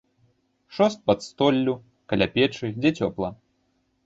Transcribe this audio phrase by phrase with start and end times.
[0.77, 1.75] Шост пад столлю,
[2.11, 3.29] каля печы, дзе цёпла.